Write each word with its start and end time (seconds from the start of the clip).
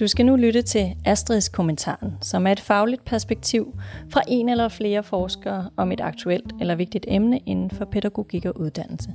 Du 0.00 0.06
skal 0.08 0.26
nu 0.26 0.36
lytte 0.36 0.62
til 0.62 0.96
Astrids 1.04 1.48
kommentaren, 1.48 2.12
som 2.20 2.46
er 2.46 2.52
et 2.52 2.60
fagligt 2.60 3.04
perspektiv 3.04 3.78
fra 4.10 4.22
en 4.28 4.48
eller 4.48 4.68
flere 4.68 5.02
forskere 5.02 5.70
om 5.76 5.92
et 5.92 6.00
aktuelt 6.00 6.52
eller 6.60 6.74
vigtigt 6.74 7.06
emne 7.08 7.38
inden 7.38 7.70
for 7.70 7.84
pædagogik 7.84 8.44
og 8.44 8.60
uddannelse. 8.60 9.10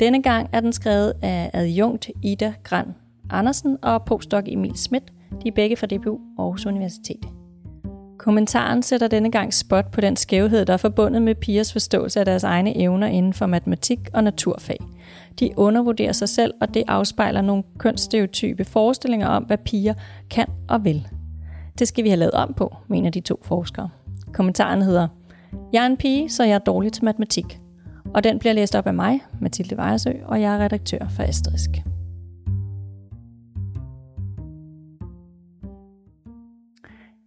Denne 0.00 0.22
gang 0.22 0.48
er 0.52 0.60
den 0.60 0.72
skrevet 0.72 1.12
af 1.22 1.50
adjunkt 1.52 2.10
Ida 2.22 2.54
Gran 2.62 2.94
Andersen 3.30 3.78
og 3.82 4.04
postdoc 4.04 4.44
Emil 4.46 4.76
Schmidt, 4.76 5.04
de 5.42 5.48
er 5.48 5.52
begge 5.52 5.76
fra 5.76 5.86
DBU 5.86 6.20
Aarhus 6.38 6.66
Universitet. 6.66 7.41
Kommentaren 8.22 8.82
sætter 8.82 9.08
denne 9.08 9.30
gang 9.30 9.54
spot 9.54 9.90
på 9.90 10.00
den 10.00 10.16
skævhed, 10.16 10.64
der 10.64 10.72
er 10.72 10.76
forbundet 10.76 11.22
med 11.22 11.34
pigers 11.34 11.72
forståelse 11.72 12.20
af 12.20 12.26
deres 12.26 12.44
egne 12.44 12.76
evner 12.76 13.06
inden 13.06 13.32
for 13.32 13.46
matematik 13.46 13.98
og 14.12 14.24
naturfag. 14.24 14.76
De 15.40 15.50
undervurderer 15.56 16.12
sig 16.12 16.28
selv, 16.28 16.54
og 16.60 16.74
det 16.74 16.84
afspejler 16.88 17.40
nogle 17.40 17.62
kønsstereotype 17.78 18.64
forestillinger 18.64 19.28
om, 19.28 19.42
hvad 19.42 19.58
piger 19.58 19.94
kan 20.30 20.46
og 20.68 20.84
vil. 20.84 21.08
Det 21.78 21.88
skal 21.88 22.04
vi 22.04 22.08
have 22.08 22.18
lavet 22.18 22.34
om 22.34 22.54
på, 22.54 22.76
mener 22.88 23.10
de 23.10 23.20
to 23.20 23.40
forskere. 23.44 23.88
Kommentaren 24.32 24.82
hedder, 24.82 25.08
Jeg 25.72 25.82
er 25.82 25.86
en 25.86 25.96
pige, 25.96 26.30
så 26.30 26.44
jeg 26.44 26.54
er 26.54 26.58
dårlig 26.58 26.92
til 26.92 27.04
matematik. 27.04 27.60
Og 28.14 28.24
den 28.24 28.38
bliver 28.38 28.52
læst 28.52 28.74
op 28.74 28.86
af 28.86 28.94
mig, 28.94 29.20
Mathilde 29.40 29.76
Vejersø, 29.76 30.12
og 30.24 30.40
jeg 30.40 30.54
er 30.54 30.58
redaktør 30.58 31.08
for 31.16 31.22
Asterisk. 31.22 31.91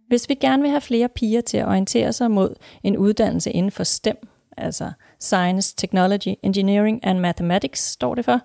Hvis 0.08 0.28
vi 0.28 0.34
gerne 0.34 0.62
vil 0.62 0.70
have 0.70 0.80
flere 0.80 1.08
piger 1.08 1.40
til 1.40 1.56
at 1.56 1.66
orientere 1.68 2.12
sig 2.12 2.30
mod 2.30 2.54
en 2.82 2.96
uddannelse 2.96 3.50
inden 3.50 3.70
for 3.70 3.84
STEM, 3.84 4.28
altså 4.56 4.90
Science, 5.20 5.76
Technology, 5.76 6.34
Engineering 6.42 7.00
and 7.02 7.18
Mathematics, 7.18 7.80
står 7.80 8.14
det 8.14 8.24
for, 8.24 8.40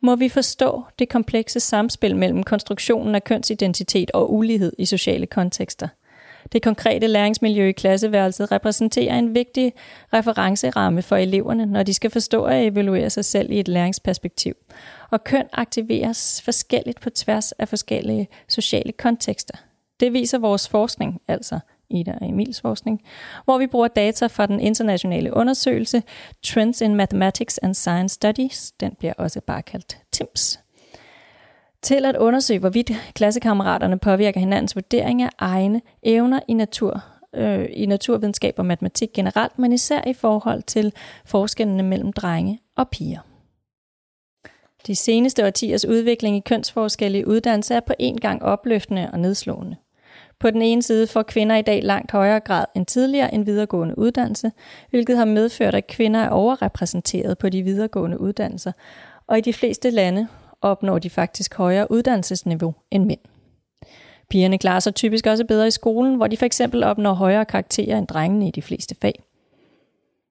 må 0.00 0.16
vi 0.16 0.28
forstå 0.28 0.82
det 0.98 1.08
komplekse 1.08 1.60
samspil 1.60 2.16
mellem 2.16 2.42
konstruktionen 2.42 3.14
af 3.14 3.24
kønsidentitet 3.24 4.10
og 4.10 4.32
ulighed 4.32 4.72
i 4.78 4.84
sociale 4.84 5.26
kontekster. 5.26 5.88
Det 6.52 6.62
konkrete 6.62 7.06
læringsmiljø 7.06 7.68
i 7.68 7.72
klasseværelset 7.72 8.52
repræsenterer 8.52 9.18
en 9.18 9.34
vigtig 9.34 9.72
referenceramme 10.12 11.02
for 11.02 11.16
eleverne, 11.16 11.66
når 11.66 11.82
de 11.82 11.94
skal 11.94 12.10
forstå 12.10 12.44
og 12.44 12.64
evaluere 12.66 13.10
sig 13.10 13.24
selv 13.24 13.50
i 13.50 13.60
et 13.60 13.68
læringsperspektiv. 13.68 14.54
Og 15.10 15.24
køn 15.24 15.46
aktiveres 15.52 16.42
forskelligt 16.44 17.00
på 17.00 17.10
tværs 17.10 17.52
af 17.52 17.68
forskellige 17.68 18.28
sociale 18.48 18.92
kontekster. 18.92 19.58
Det 20.00 20.12
viser 20.12 20.38
vores 20.38 20.68
forskning, 20.68 21.20
altså 21.28 21.58
Ida 21.90 22.18
og 22.20 22.28
Emils 22.28 22.60
forskning, 22.60 23.02
hvor 23.44 23.58
vi 23.58 23.66
bruger 23.66 23.88
data 23.88 24.26
fra 24.26 24.46
den 24.46 24.60
internationale 24.60 25.36
undersøgelse 25.36 26.02
Trends 26.42 26.80
in 26.80 26.94
Mathematics 26.94 27.58
and 27.58 27.74
Science 27.74 28.14
Studies, 28.14 28.72
den 28.80 28.94
bliver 28.98 29.12
også 29.18 29.40
bare 29.40 29.62
kaldt 29.62 29.98
TIMS, 30.12 30.60
til 31.82 32.04
at 32.04 32.16
undersøge, 32.16 32.60
hvorvidt 32.60 32.90
klassekammeraterne 33.14 33.98
påvirker 33.98 34.40
hinandens 34.40 34.76
vurdering 34.76 35.22
af 35.22 35.30
egne 35.38 35.80
evner 36.02 36.40
i 36.48 36.54
natur 36.54 37.04
øh, 37.34 37.68
i 37.70 37.86
naturvidenskab 37.86 38.54
og 38.58 38.66
matematik 38.66 39.12
generelt, 39.14 39.58
men 39.58 39.72
især 39.72 40.02
i 40.06 40.12
forhold 40.12 40.62
til 40.62 40.92
forskellene 41.24 41.82
mellem 41.82 42.12
drenge 42.12 42.60
og 42.76 42.88
piger. 42.88 43.20
De 44.86 44.96
seneste 44.96 45.46
årtiers 45.46 45.84
udvikling 45.84 46.36
i 46.36 46.40
kønsforskelle 46.40 47.18
i 47.18 47.24
uddannelse 47.24 47.74
er 47.74 47.80
på 47.80 47.92
en 47.98 48.20
gang 48.20 48.42
opløftende 48.42 49.10
og 49.12 49.20
nedslående. 49.20 49.76
På 50.40 50.50
den 50.50 50.62
ene 50.62 50.82
side 50.82 51.06
får 51.06 51.22
kvinder 51.22 51.56
i 51.56 51.62
dag 51.62 51.82
langt 51.82 52.10
højere 52.10 52.40
grad 52.40 52.64
end 52.76 52.86
tidligere 52.86 53.34
en 53.34 53.46
videregående 53.46 53.98
uddannelse, 53.98 54.52
hvilket 54.90 55.16
har 55.16 55.24
medført, 55.24 55.74
at 55.74 55.86
kvinder 55.86 56.20
er 56.20 56.28
overrepræsenteret 56.28 57.38
på 57.38 57.48
de 57.48 57.62
videregående 57.62 58.20
uddannelser, 58.20 58.72
og 59.26 59.38
i 59.38 59.40
de 59.40 59.52
fleste 59.52 59.90
lande 59.90 60.28
opnår 60.62 60.98
de 60.98 61.10
faktisk 61.10 61.54
højere 61.54 61.90
uddannelsesniveau 61.90 62.74
end 62.90 63.04
mænd. 63.04 63.20
Pigerne 64.30 64.58
klarer 64.58 64.80
sig 64.80 64.94
typisk 64.94 65.26
også 65.26 65.44
bedre 65.44 65.66
i 65.66 65.70
skolen, 65.70 66.14
hvor 66.14 66.26
de 66.26 66.36
for 66.36 66.46
eksempel 66.46 66.84
opnår 66.84 67.12
højere 67.12 67.44
karakterer 67.44 67.98
end 67.98 68.06
drengene 68.06 68.48
i 68.48 68.50
de 68.50 68.62
fleste 68.62 68.96
fag. 69.00 69.22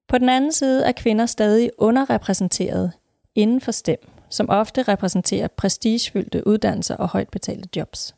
På 0.07 0.17
den 0.17 0.29
anden 0.29 0.51
side 0.51 0.85
er 0.85 0.91
kvinder 0.91 1.25
stadig 1.25 1.71
underrepræsenteret 1.77 2.91
inden 3.35 3.61
for 3.61 3.71
STEM, 3.71 3.97
som 4.29 4.49
ofte 4.49 4.83
repræsenterer 4.83 5.47
prestigefyldte 5.47 6.47
uddannelser 6.47 6.95
og 6.95 7.07
højt 7.07 7.29
betalte 7.29 7.69
jobs. 7.75 8.15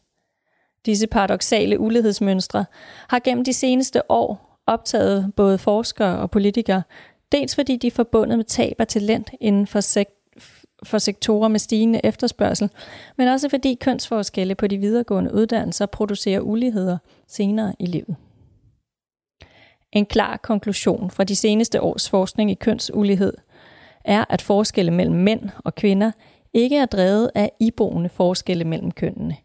Disse 0.87 1.07
paradoxale 1.07 1.79
ulighedsmønstre 1.79 2.65
har 3.09 3.19
gennem 3.19 3.43
de 3.43 3.53
seneste 3.53 4.11
år 4.11 4.59
optaget 4.67 5.33
både 5.35 5.57
forskere 5.57 6.19
og 6.19 6.31
politikere, 6.31 6.83
dels 7.31 7.55
fordi 7.55 7.75
de 7.75 7.87
er 7.87 7.91
forbundet 7.91 8.37
med 8.37 8.45
tab 8.45 8.75
af 8.79 8.87
talent 8.87 9.29
inden 9.41 9.67
for, 9.67 9.79
sek- 9.79 10.39
for 10.83 10.97
sektorer 10.97 11.47
med 11.47 11.59
stigende 11.59 12.01
efterspørgsel, 12.03 12.69
men 13.17 13.27
også 13.27 13.49
fordi 13.49 13.77
kønsforskelle 13.81 14.55
på 14.55 14.67
de 14.67 14.77
videregående 14.77 15.33
uddannelser 15.33 15.85
producerer 15.85 16.39
uligheder 16.39 16.97
senere 17.27 17.73
i 17.79 17.85
livet. 17.85 18.15
En 19.91 20.05
klar 20.05 20.37
konklusion 20.37 21.11
fra 21.11 21.23
de 21.23 21.35
seneste 21.35 21.81
års 21.81 22.09
forskning 22.09 22.51
i 22.51 22.55
kønsulighed 22.55 23.33
er, 24.05 24.25
at 24.29 24.41
forskelle 24.41 24.91
mellem 24.91 25.15
mænd 25.15 25.49
og 25.65 25.75
kvinder 25.75 26.11
ikke 26.53 26.77
er 26.77 26.85
drevet 26.85 27.31
af 27.35 27.51
iboende 27.59 28.09
forskelle 28.09 28.65
mellem 28.65 28.91
kønnene. 28.91 29.35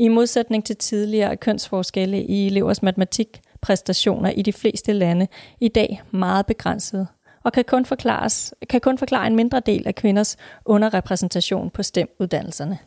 I 0.00 0.08
modsætning 0.08 0.64
til 0.64 0.76
tidligere 0.76 1.36
kønsforskelle 1.36 2.22
i 2.22 2.46
elevers 2.46 2.82
matematikpræstationer 2.82 4.30
i 4.30 4.42
de 4.42 4.52
fleste 4.52 4.92
lande 4.92 5.28
i 5.60 5.68
dag 5.68 6.02
meget 6.10 6.46
begrænsede 6.46 7.06
og 7.44 7.52
kan 7.52 7.64
kun, 7.64 7.86
forklares, 7.86 8.54
kan 8.70 8.80
kun 8.80 8.98
forklare 8.98 9.26
en 9.26 9.36
mindre 9.36 9.60
del 9.60 9.86
af 9.86 9.94
kvinders 9.94 10.36
underrepræsentation 10.64 11.70
på 11.70 11.82
STEM-uddannelserne. 11.82 12.78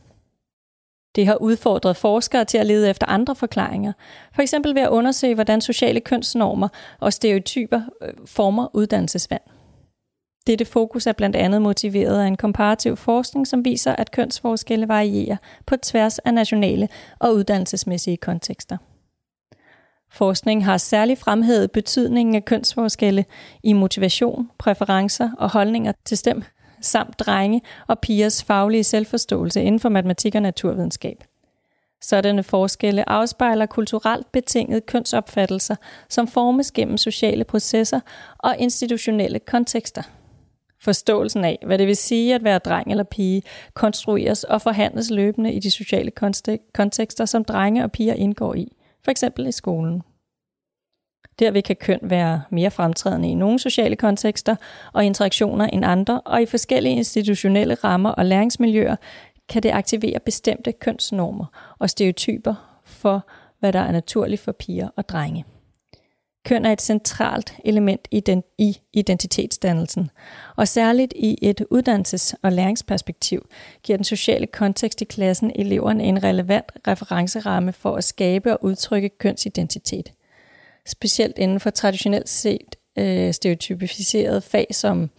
Det 1.15 1.25
har 1.27 1.35
udfordret 1.35 1.97
forskere 1.97 2.45
til 2.45 2.57
at 2.57 2.65
lede 2.65 2.89
efter 2.89 3.07
andre 3.07 3.35
forklaringer, 3.35 3.93
for 4.35 4.41
eksempel 4.41 4.75
ved 4.75 4.81
at 4.81 4.89
undersøge, 4.89 5.35
hvordan 5.35 5.61
sociale 5.61 5.99
kønsnormer 5.99 6.67
og 6.99 7.13
stereotyper 7.13 7.81
øh, 8.01 8.13
former 8.25 8.67
uddannelsesvalg. 8.73 9.52
Dette 10.47 10.65
fokus 10.65 11.07
er 11.07 11.11
blandt 11.11 11.35
andet 11.35 11.61
motiveret 11.61 12.21
af 12.21 12.27
en 12.27 12.37
komparativ 12.37 12.97
forskning, 12.97 13.47
som 13.47 13.65
viser, 13.65 13.95
at 13.95 14.11
kønsforskelle 14.11 14.87
varierer 14.87 15.37
på 15.65 15.75
tværs 15.77 16.19
af 16.19 16.33
nationale 16.33 16.89
og 17.19 17.33
uddannelsesmæssige 17.33 18.17
kontekster. 18.17 18.77
Forskning 20.11 20.65
har 20.65 20.77
særligt 20.77 21.19
fremhævet 21.19 21.71
betydningen 21.71 22.35
af 22.35 22.45
kønsforskelle 22.45 23.25
i 23.63 23.73
motivation, 23.73 24.49
præferencer 24.57 25.29
og 25.37 25.49
holdninger 25.51 25.91
til 26.05 26.17
stem, 26.17 26.43
samt 26.81 27.19
drenge 27.19 27.61
og 27.87 27.99
pigers 27.99 28.43
faglige 28.43 28.83
selvforståelse 28.83 29.61
inden 29.61 29.79
for 29.79 29.89
matematik 29.89 30.35
og 30.35 30.41
naturvidenskab. 30.41 31.23
Sådanne 32.01 32.43
forskelle 32.43 33.09
afspejler 33.09 33.65
kulturelt 33.65 34.31
betinget 34.31 34.85
kønsopfattelser, 34.85 35.75
som 36.09 36.27
formes 36.27 36.71
gennem 36.71 36.97
sociale 36.97 37.43
processer 37.43 37.99
og 38.39 38.57
institutionelle 38.57 39.39
kontekster. 39.39 40.01
Forståelsen 40.83 41.45
af, 41.45 41.59
hvad 41.65 41.77
det 41.77 41.87
vil 41.87 41.97
sige 41.97 42.35
at 42.35 42.43
være 42.43 42.59
dreng 42.59 42.91
eller 42.91 43.03
pige, 43.03 43.41
konstrueres 43.73 44.43
og 44.43 44.61
forhandles 44.61 45.11
løbende 45.11 45.53
i 45.53 45.59
de 45.59 45.71
sociale 45.71 46.11
kontekster, 46.73 47.25
som 47.25 47.43
drenge 47.43 47.83
og 47.83 47.91
piger 47.91 48.13
indgår 48.13 48.53
i, 48.55 48.71
for 49.03 49.11
eksempel 49.11 49.47
i 49.47 49.51
skolen. 49.51 50.01
Derved 51.39 51.61
kan 51.61 51.75
køn 51.75 51.99
være 52.01 52.41
mere 52.51 52.71
fremtrædende 52.71 53.29
i 53.29 53.33
nogle 53.33 53.59
sociale 53.59 53.95
kontekster 53.95 54.55
og 54.93 55.05
interaktioner 55.05 55.67
end 55.67 55.85
andre, 55.85 56.21
og 56.21 56.41
i 56.41 56.45
forskellige 56.45 56.95
institutionelle 56.95 57.75
rammer 57.75 58.09
og 58.09 58.25
læringsmiljøer 58.25 58.95
kan 59.49 59.63
det 59.63 59.71
aktivere 59.71 60.19
bestemte 60.19 60.71
kønsnormer 60.71 61.75
og 61.79 61.89
stereotyper 61.89 62.81
for, 62.85 63.27
hvad 63.59 63.73
der 63.73 63.79
er 63.79 63.91
naturligt 63.91 64.41
for 64.41 64.51
piger 64.51 64.89
og 64.95 65.09
drenge. 65.09 65.45
Køn 66.45 66.65
er 66.65 66.71
et 66.71 66.81
centralt 66.81 67.55
element 67.65 68.07
i, 68.11 68.19
den, 68.19 68.43
i 68.57 68.77
identitetsdannelsen, 68.93 70.09
og 70.55 70.67
særligt 70.67 71.13
i 71.15 71.37
et 71.41 71.65
uddannelses- 71.71 72.33
og 72.41 72.51
læringsperspektiv 72.51 73.47
giver 73.83 73.97
den 73.97 74.03
sociale 74.03 74.47
kontekst 74.47 75.01
i 75.01 75.05
klassen 75.05 75.51
eleverne 75.55 76.03
en 76.03 76.23
relevant 76.23 76.71
referenceramme 76.87 77.73
for 77.73 77.95
at 77.95 78.03
skabe 78.03 78.53
og 78.53 78.63
udtrykke 78.63 79.09
kønsidentitet. 79.09 80.11
Specielt 80.85 81.37
inden 81.37 81.59
for 81.59 81.69
traditionelt 81.69 82.29
set 82.29 82.75
øh, 82.97 83.33
stereotypificerede 83.33 84.41
fag 84.41 84.67
som 84.71 85.09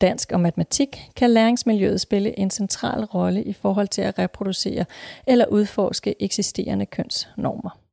dansk 0.00 0.32
og 0.32 0.40
matematik, 0.40 1.02
kan 1.16 1.30
læringsmiljøet 1.30 2.00
spille 2.00 2.38
en 2.38 2.50
central 2.50 3.04
rolle 3.04 3.44
i 3.44 3.52
forhold 3.52 3.88
til 3.88 4.02
at 4.02 4.18
reproducere 4.18 4.84
eller 5.26 5.46
udforske 5.46 6.22
eksisterende 6.22 6.86
kønsnormer. 6.86 7.85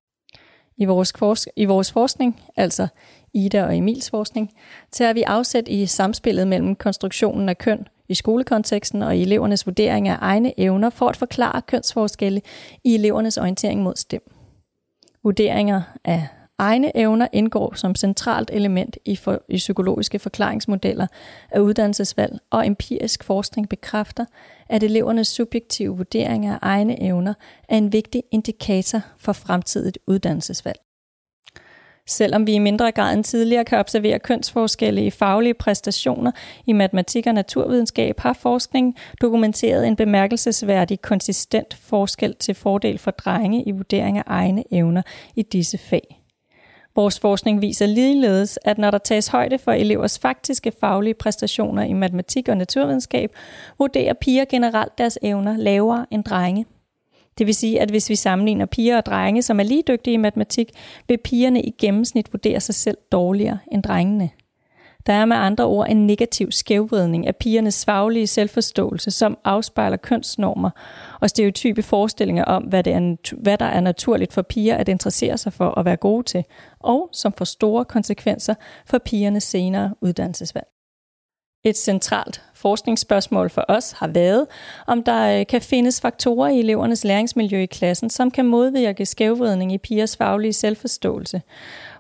I 0.78 0.86
vores, 0.86 1.14
forsk- 1.18 1.54
I 1.56 1.66
vores 1.66 1.92
forskning, 1.92 2.42
altså 2.56 2.88
Ida 3.34 3.64
og 3.64 3.78
Emils 3.78 4.10
forskning, 4.10 4.54
tager 4.92 5.14
vi 5.14 5.22
afsæt 5.22 5.68
i 5.68 5.86
samspillet 5.86 6.48
mellem 6.48 6.76
konstruktionen 6.76 7.50
af 7.50 7.58
køn 7.58 7.88
i 8.10 8.14
skolekonteksten 8.14 9.02
og 9.02 9.18
i 9.18 9.22
elevernes 9.22 9.66
vurdering 9.66 10.08
af 10.08 10.18
egne 10.22 10.60
evner 10.60 10.90
for 10.90 11.08
at 11.08 11.18
forklare 11.18 11.62
kønsforskelle 11.62 12.42
i 12.84 12.96
elevernes 12.96 13.38
orientering 13.38 13.82
mod 13.82 13.96
STEM. 13.96 14.22
Vurderinger 15.24 15.82
af 16.06 16.28
Egne 16.58 16.98
evner 16.98 17.28
indgår 17.34 17.74
som 17.76 17.96
centralt 17.96 18.50
element 18.54 18.98
i, 19.06 19.16
for, 19.16 19.42
i 19.50 19.58
psykologiske 19.58 20.20
forklaringsmodeller 20.20 21.08
af 21.52 21.60
uddannelsesvalg, 21.60 22.40
og 22.52 22.68
empirisk 22.68 23.24
forskning 23.24 23.70
bekræfter, 23.70 24.26
at 24.70 24.84
elevernes 24.84 25.28
subjektive 25.28 25.98
vurdering 25.98 26.46
af 26.46 26.58
egne 26.62 27.02
evner 27.04 27.34
er 27.70 27.78
en 27.78 27.94
vigtig 27.94 28.24
indikator 28.32 29.02
for 29.18 29.34
fremtidigt 29.34 29.98
uddannelsesvalg. 30.08 30.80
Selvom 32.08 32.48
vi 32.48 32.54
i 32.54 32.60
mindre 32.60 32.92
grad 32.92 33.14
end 33.14 33.24
tidligere 33.24 33.66
kan 33.66 33.78
observere 33.78 34.20
kønsforskelle 34.20 35.06
i 35.06 35.10
faglige 35.10 35.54
præstationer 35.54 36.32
i 36.66 36.74
matematik 36.74 37.28
og 37.28 37.34
naturvidenskab, 37.34 38.20
har 38.20 38.34
forskning 38.34 38.96
dokumenteret 39.22 39.88
en 39.88 39.96
bemærkelsesværdig 39.96 41.02
konsistent 41.02 41.74
forskel 41.74 42.36
til 42.36 42.56
fordel 42.56 42.98
for 42.98 43.12
drenge 43.12 43.64
i 43.64 43.72
vurdering 43.72 44.18
af 44.18 44.24
egne 44.26 44.64
evner 44.72 45.02
i 45.36 45.42
disse 45.42 45.78
fag. 45.78 46.23
Vores 46.96 47.20
forskning 47.20 47.62
viser 47.62 47.86
ligeledes, 47.86 48.60
at 48.66 48.78
når 48.78 48.92
der 48.92 48.98
tages 48.98 49.28
højde 49.28 49.58
for 49.58 49.72
elevers 49.72 50.20
faktiske 50.20 50.72
faglige 50.80 51.14
præstationer 51.14 51.84
i 51.84 51.94
matematik 51.94 52.50
og 52.50 52.58
naturvidenskab, 52.58 53.36
vurderer 53.80 54.14
piger 54.14 54.46
generelt 54.46 54.98
deres 54.98 55.20
evner 55.22 55.58
lavere 55.58 56.06
end 56.12 56.24
drenge. 56.24 56.66
Det 57.38 57.48
vil 57.48 57.56
sige, 57.56 57.82
at 57.82 57.90
hvis 57.90 58.10
vi 58.10 58.16
sammenligner 58.16 58.66
piger 58.66 58.98
og 58.98 59.06
drenge, 59.06 59.42
som 59.42 59.60
er 59.60 59.64
lige 59.64 59.84
dygtige 59.88 60.14
i 60.14 60.18
matematik, 60.18 60.72
vil 61.08 61.18
pigerne 61.18 61.62
i 61.62 61.70
gennemsnit 61.70 62.34
vurdere 62.34 62.60
sig 62.60 62.76
selv 62.76 62.98
dårligere 63.12 63.60
end 63.72 63.84
drengene. 63.84 64.30
Der 65.06 65.14
er 65.14 65.26
med 65.26 65.38
andre 65.38 65.66
ord 65.66 65.90
en 65.90 66.08
negativ 66.08 66.52
skævvridning 66.52 67.28
af 67.28 67.36
pigernes 67.36 67.86
faglige 67.86 68.28
selvforståelse, 68.28 69.12
som 69.12 69.38
afspejler 69.44 69.98
kønsnormer 69.98 70.70
og 71.22 71.30
stereotype 71.30 71.84
forestillinger 71.84 72.46
om, 72.46 72.64
hvad, 72.64 72.84
det 72.84 72.94
er, 72.94 73.36
hvad 73.42 73.58
der 73.58 73.66
er 73.66 73.80
naturligt 73.80 74.34
for 74.34 74.42
piger 74.42 74.76
at 74.76 74.90
interessere 74.90 75.38
sig 75.38 75.54
for 75.54 75.80
at 75.80 75.86
være 75.86 75.98
gode 75.98 76.24
til, 76.24 76.44
og 76.80 77.10
som 77.12 77.34
får 77.34 77.46
store 77.46 77.86
konsekvenser 77.86 78.56
for 78.86 78.98
pigernes 78.98 79.44
senere 79.44 79.96
uddannelsesvalg. 80.02 80.68
Et 81.66 81.78
centralt 81.78 82.44
forskningsspørgsmål 82.64 83.50
for 83.50 83.66
os 83.68 83.92
har 83.92 84.08
været, 84.08 84.46
om 84.88 85.04
der 85.04 85.40
øh, 85.40 85.46
kan 85.46 85.62
findes 85.62 86.02
faktorer 86.02 86.50
i 86.50 86.60
elevernes 86.60 87.04
læringsmiljø 87.04 87.58
i 87.58 87.66
klassen, 87.66 88.10
som 88.10 88.32
kan 88.32 88.46
modvirke 88.46 89.06
skævvridning 89.06 89.74
i 89.74 89.78
pigers 89.78 90.18
faglige 90.18 90.54
selvforståelse. 90.54 91.42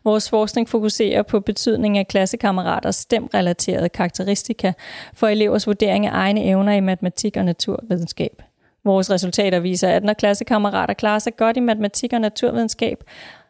Vores 0.04 0.30
forskning 0.30 0.70
fokuserer 0.70 1.22
på 1.22 1.40
betydningen 1.40 2.00
af 2.00 2.08
klassekammeraters 2.08 2.96
stemrelaterede 2.96 3.90
karakteristika 3.90 4.74
for 5.14 5.28
elevers 5.28 5.68
vurdering 5.68 6.06
af 6.06 6.12
egne 6.14 6.44
evner 6.44 6.74
i 6.74 6.80
matematik 6.80 7.38
og 7.38 7.46
naturvidenskab. 7.46 8.42
Vores 8.84 9.12
resultater 9.12 9.60
viser, 9.60 9.90
at 9.90 10.04
når 10.04 10.14
klassekammerater 10.14 10.94
klarer 10.94 11.20
sig 11.20 11.36
godt 11.36 11.58
i 11.58 11.60
matematik 11.60 12.14
og 12.14 12.22
naturvidenskab, 12.22 13.04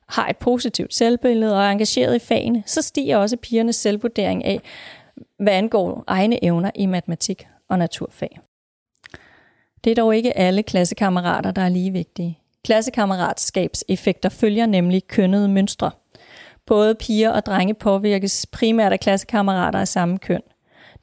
har 0.10 0.28
et 0.28 0.38
positivt 0.38 0.94
selvbillede 0.94 1.58
og 1.58 1.64
er 1.64 1.70
engageret 1.70 2.16
i 2.16 2.20
fagene, 2.20 2.64
så 2.66 2.82
stiger 2.82 3.18
også 3.18 3.38
pigernes 3.38 3.76
selvvurdering 3.76 4.46
af, 4.46 4.62
hvad 5.40 5.54
angår 5.54 6.04
egne 6.08 6.44
evner 6.44 6.72
i 6.76 6.86
matematik 6.86 7.48
og 7.70 7.80
naturfag. 7.80 8.40
Det 9.84 9.92
er 9.92 9.96
dog 9.96 10.16
ikke 10.16 10.38
alle 10.38 10.64
klassekammerater, 10.64 11.52
der 11.52 11.62
er 11.62 11.70
lige 11.70 11.92
vigtige. 11.92 12.40
Klassekammeratskabseffekter 12.64 14.30
følger 14.30 14.66
nemlig 14.66 15.08
kønnede 15.08 15.48
mønstre. 15.48 15.92
Både 16.66 16.96
piger 16.96 17.30
og 17.30 17.46
drenge 17.46 17.74
påvirkes 17.74 18.46
primært 18.52 18.92
af 18.92 19.00
klassekammerater 19.00 19.80
af 19.80 19.88
samme 19.88 20.18
køn. 20.18 20.42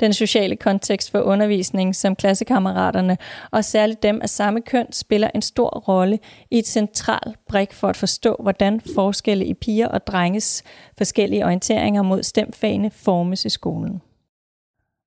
Den 0.00 0.12
sociale 0.12 0.56
kontekst 0.56 1.10
for 1.10 1.20
undervisning, 1.20 1.96
som 1.96 2.16
klassekammeraterne 2.16 3.18
og 3.50 3.64
særligt 3.64 4.02
dem 4.02 4.22
af 4.22 4.28
samme 4.28 4.60
køn, 4.60 4.92
spiller 4.92 5.30
en 5.34 5.42
stor 5.42 5.68
rolle 5.88 6.18
i 6.50 6.58
et 6.58 6.66
centralt 6.66 7.38
brik 7.48 7.72
for 7.72 7.88
at 7.88 7.96
forstå, 7.96 8.36
hvordan 8.40 8.80
forskelle 8.94 9.46
i 9.46 9.54
piger 9.54 9.88
og 9.88 10.06
drenges 10.06 10.62
forskellige 10.98 11.44
orienteringer 11.44 12.02
mod 12.02 12.22
stemfagene 12.22 12.90
formes 12.90 13.44
i 13.44 13.48
skolen. 13.48 14.02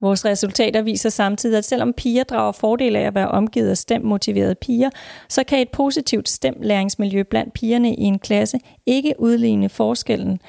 Vores 0.04 0.26
resultater 0.26 0.82
viser 0.82 1.10
samtidig, 1.10 1.58
at 1.58 1.66
selvom 1.66 1.94
piger 1.94 2.24
drager 2.24 2.52
fordel 2.52 2.96
af 2.96 3.02
at 3.02 3.16
være 3.16 3.28
omgivet 3.28 3.70
af 3.70 3.78
stemmotiverede 3.78 4.56
piger, 4.56 4.90
så 5.30 5.44
kan 5.44 5.60
et 5.60 5.70
positivt 5.70 6.30
stemlæringsmiljø 6.30 7.24
blandt 7.24 7.54
pigerne 7.54 7.96
i 7.96 8.02
en 8.02 8.20
klasse 8.20 8.60
ikke 8.86 9.16
udligne 9.20 9.70
forskellen, 9.70 10.40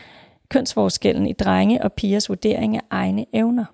kønsforskellen 0.49 1.27
i 1.27 1.33
drenge 1.33 1.83
og 1.83 1.93
pigers 1.93 2.29
vurdering 2.29 2.77
af 2.77 2.81
egne 2.91 3.27
evner. 3.33 3.65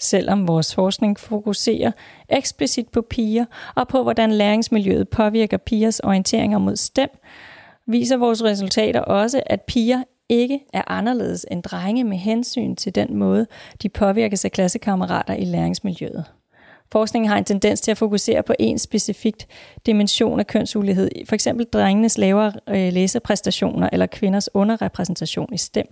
Selvom 0.00 0.48
vores 0.48 0.74
forskning 0.74 1.18
fokuserer 1.18 1.92
eksplicit 2.28 2.88
på 2.88 3.02
piger 3.02 3.44
og 3.74 3.88
på, 3.88 4.02
hvordan 4.02 4.32
læringsmiljøet 4.32 5.08
påvirker 5.08 5.56
pigers 5.56 6.00
orienteringer 6.00 6.58
mod 6.58 6.76
stem, 6.76 7.10
viser 7.86 8.16
vores 8.16 8.44
resultater 8.44 9.00
også, 9.00 9.42
at 9.46 9.62
piger 9.62 10.02
ikke 10.28 10.60
er 10.72 10.82
anderledes 10.86 11.46
end 11.50 11.62
drenge 11.62 12.04
med 12.04 12.16
hensyn 12.16 12.76
til 12.76 12.94
den 12.94 13.16
måde, 13.16 13.46
de 13.82 13.88
påvirkes 13.88 14.44
af 14.44 14.52
klassekammerater 14.52 15.34
i 15.34 15.44
læringsmiljøet. 15.44 16.24
Forskningen 16.92 17.28
har 17.28 17.38
en 17.38 17.44
tendens 17.44 17.80
til 17.80 17.90
at 17.90 17.98
fokusere 17.98 18.42
på 18.42 18.54
en 18.58 18.78
specifikt 18.78 19.46
dimension 19.86 20.40
af 20.40 20.46
kønsulighed, 20.46 21.10
for 21.28 21.34
eksempel 21.34 21.66
drengenes 21.66 22.18
lavere 22.18 22.52
øh, 22.68 22.92
læsepræstationer 22.92 23.88
eller 23.92 24.06
kvinders 24.06 24.48
underrepræsentation 24.54 25.54
i 25.54 25.56
STEM, 25.56 25.86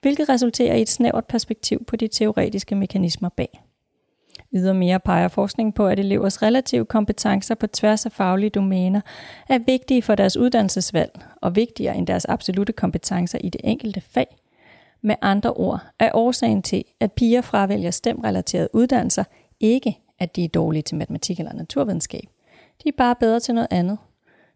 hvilket 0.00 0.28
resulterer 0.28 0.74
i 0.74 0.82
et 0.82 0.88
snævert 0.88 1.26
perspektiv 1.26 1.84
på 1.84 1.96
de 1.96 2.08
teoretiske 2.08 2.74
mekanismer 2.74 3.28
bag. 3.28 3.60
Ydermere 4.52 5.00
peger 5.00 5.28
forskning 5.28 5.74
på, 5.74 5.86
at 5.86 5.98
elevers 5.98 6.42
relative 6.42 6.84
kompetencer 6.84 7.54
på 7.54 7.66
tværs 7.66 8.06
af 8.06 8.12
faglige 8.12 8.50
domæner 8.50 9.00
er 9.48 9.58
vigtige 9.58 10.02
for 10.02 10.14
deres 10.14 10.36
uddannelsesvalg 10.36 11.20
og 11.42 11.56
vigtigere 11.56 11.96
end 11.96 12.06
deres 12.06 12.24
absolute 12.24 12.72
kompetencer 12.72 13.38
i 13.38 13.48
det 13.48 13.60
enkelte 13.64 14.00
fag. 14.00 14.36
Med 15.02 15.14
andre 15.22 15.52
ord 15.52 15.80
er 15.98 16.10
årsagen 16.14 16.62
til, 16.62 16.84
at 17.00 17.12
piger 17.12 17.40
fravælger 17.40 17.90
stemrelaterede 17.90 18.68
uddannelser, 18.72 19.24
ikke 19.60 19.98
at 20.18 20.36
de 20.36 20.44
er 20.44 20.48
dårlige 20.48 20.82
til 20.82 20.96
matematik 20.96 21.38
eller 21.38 21.52
naturvidenskab. 21.52 22.24
De 22.84 22.88
er 22.88 22.92
bare 22.98 23.14
bedre 23.20 23.40
til 23.40 23.54
noget 23.54 23.68
andet, 23.70 23.98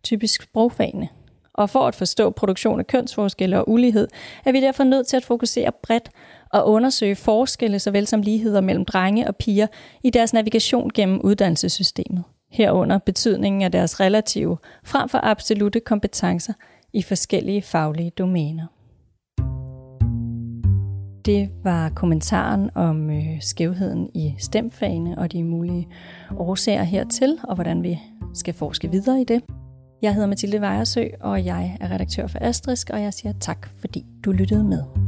typisk 0.03 0.43
sprogfagene. 0.43 1.09
Og 1.53 1.71
for 1.71 1.87
at 1.87 1.95
forstå 1.95 2.31
produktion 2.31 2.81
af 2.81 2.87
kønsforskelle 2.87 3.59
og 3.59 3.69
ulighed, 3.69 4.09
er 4.45 4.53
vi 4.53 4.61
derfor 4.61 4.85
nødt 4.85 5.07
til 5.07 5.17
at 5.17 5.25
fokusere 5.25 5.73
bredt 5.83 6.11
at 6.55 6.63
undersøge 6.63 7.17
forskelle 7.17 7.79
såvel 7.79 8.07
som 8.07 8.23
ligheder 8.23 8.61
mellem 8.61 8.85
drenge 8.85 9.29
og 9.29 9.37
piger 9.37 9.67
i 10.03 10.11
deres 10.11 10.33
navigation 10.33 10.91
gennem 10.95 11.21
uddannelsessystemet. 11.21 12.25
Herunder 12.51 12.99
betydningen 12.99 13.63
af 13.63 13.73
deres 13.73 14.01
relative 14.01 14.57
frem 14.85 15.09
for 15.09 15.21
absolute 15.23 15.81
kompetencer 15.81 16.53
i 16.93 17.03
forskellige 17.03 17.63
faglige 17.63 18.11
domæner. 18.11 18.67
Det 21.27 21.51
var 21.65 21.89
kommentaren 21.89 22.71
om 22.75 23.11
øh, 23.11 23.41
skævheden 23.41 24.11
i 24.15 24.35
stemfagene 24.39 25.19
og 25.19 25.33
de 25.33 25.45
mulige 25.45 25.89
årsager 26.37 26.83
hertil, 26.83 27.39
og 27.43 27.55
hvordan 27.55 27.83
vi 27.83 28.01
skal 28.35 28.55
forske 28.55 28.91
videre 28.91 29.21
i 29.21 29.25
det. 29.25 29.43
Jeg 30.03 30.15
hedder 30.15 30.29
Mathilde 30.29 30.61
Vejersø, 30.61 31.05
og 31.21 31.45
jeg 31.45 31.77
er 31.81 31.91
redaktør 31.91 32.27
for 32.27 32.39
Astrisk, 32.43 32.91
og 32.91 33.03
jeg 33.03 33.15
siger 33.15 33.33
tak, 33.41 33.69
fordi 33.81 34.05
du 34.25 34.33
lyttede 34.33 34.65
med. 34.65 35.04